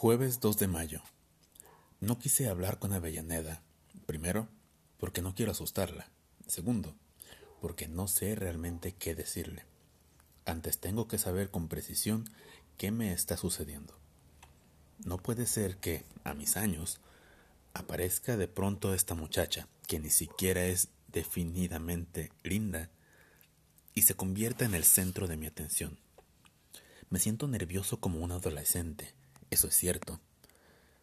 [0.00, 1.02] Jueves 2 de mayo.
[1.98, 3.64] No quise hablar con Avellaneda.
[4.06, 4.46] Primero,
[4.96, 6.08] porque no quiero asustarla.
[6.46, 6.94] Segundo,
[7.60, 9.64] porque no sé realmente qué decirle.
[10.44, 12.30] Antes tengo que saber con precisión
[12.76, 13.98] qué me está sucediendo.
[15.04, 17.00] No puede ser que, a mis años,
[17.74, 22.88] aparezca de pronto esta muchacha, que ni siquiera es definidamente linda,
[23.94, 25.98] y se convierta en el centro de mi atención.
[27.10, 29.18] Me siento nervioso como un adolescente,
[29.50, 30.20] eso es cierto.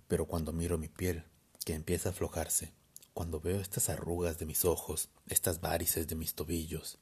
[0.07, 1.25] Pero cuando miro mi piel,
[1.65, 2.73] que empieza a aflojarse,
[3.13, 6.99] cuando veo estas arrugas de mis ojos, estas varices de mis tobillos,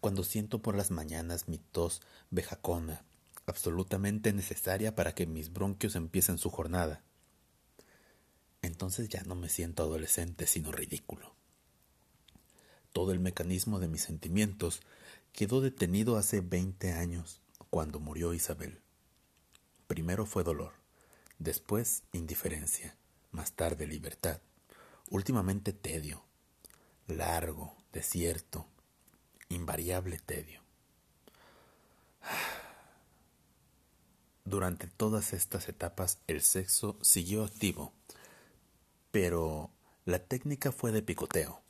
[0.00, 2.00] cuando siento por las mañanas mi tos
[2.30, 3.04] bejacona,
[3.46, 7.02] absolutamente necesaria para que mis bronquios empiecen su jornada,
[8.62, 11.34] entonces ya no me siento adolescente, sino ridículo.
[12.92, 14.80] Todo el mecanismo de mis sentimientos
[15.32, 18.80] quedó detenido hace veinte años, cuando murió Isabel.
[19.92, 20.72] Primero fue dolor,
[21.38, 22.96] después indiferencia,
[23.30, 24.40] más tarde libertad,
[25.10, 26.24] últimamente tedio,
[27.06, 28.66] largo, desierto,
[29.50, 30.62] invariable tedio.
[34.46, 37.92] Durante todas estas etapas el sexo siguió activo,
[39.10, 39.68] pero
[40.06, 41.60] la técnica fue de picoteo.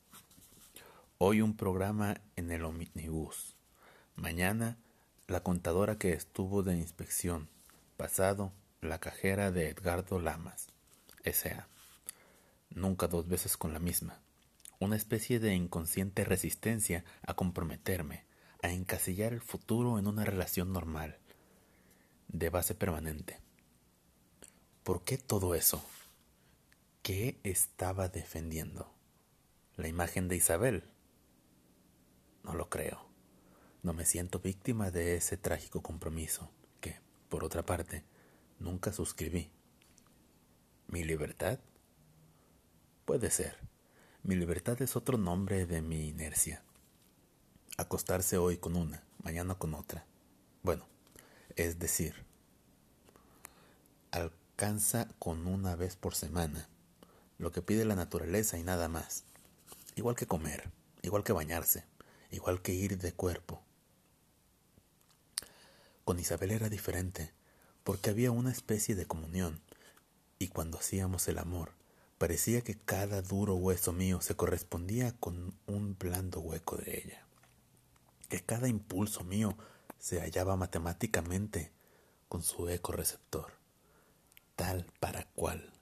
[1.19, 3.57] Hoy un programa en el omnibus,
[4.15, 4.79] mañana
[5.27, 7.49] la contadora que estuvo de inspección,
[8.03, 10.67] Pasado, la cajera de Edgardo Lamas,
[11.23, 11.69] S.A.
[12.71, 14.21] Nunca dos veces con la misma.
[14.81, 18.25] Una especie de inconsciente resistencia a comprometerme,
[18.61, 21.21] a encasillar el futuro en una relación normal,
[22.27, 23.39] de base permanente.
[24.83, 25.81] ¿Por qué todo eso?
[27.03, 28.93] ¿Qué estaba defendiendo?
[29.77, 30.91] ¿La imagen de Isabel?
[32.43, 33.07] No lo creo.
[33.85, 36.51] No me siento víctima de ese trágico compromiso
[37.33, 38.05] por otra parte,
[38.59, 39.51] nunca suscribí.
[40.87, 41.59] ¿Mi libertad?
[43.07, 43.57] Puede ser.
[44.23, 46.63] Mi libertad es otro nombre de mi inercia.
[47.79, 50.05] Acostarse hoy con una, mañana con otra.
[50.63, 50.87] Bueno,
[51.57, 52.15] es decir,
[54.11, 56.69] alcanza con una vez por semana
[57.39, 59.25] lo que pide la naturaleza y nada más.
[59.97, 60.71] Igual que comer,
[61.01, 61.87] igual que bañarse,
[62.31, 63.63] igual que ir de cuerpo,
[66.05, 67.33] con Isabel era diferente,
[67.85, 69.61] porque había una especie de comunión,
[70.39, 71.73] y cuando hacíamos el amor,
[72.19, 77.27] parecía que cada duro hueso mío se correspondía con un blando hueco de ella,
[78.29, 79.57] que cada impulso mío
[79.99, 81.71] se hallaba matemáticamente
[82.29, 83.53] con su eco receptor,
[84.57, 85.73] tal para cual,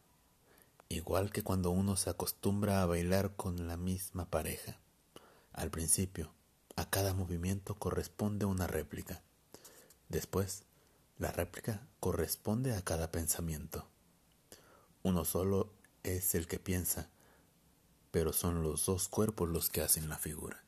[0.89, 4.79] igual que cuando uno se acostumbra a bailar con la misma pareja.
[5.53, 6.33] Al principio,
[6.77, 9.23] a cada movimiento corresponde una réplica
[10.11, 10.65] Después,
[11.19, 13.87] la réplica corresponde a cada pensamiento.
[15.03, 15.73] Uno solo
[16.03, 17.09] es el que piensa,
[18.11, 20.63] pero son los dos cuerpos los que hacen la figura.